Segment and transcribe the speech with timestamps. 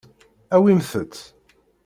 [0.55, 1.21] Awimt-tt.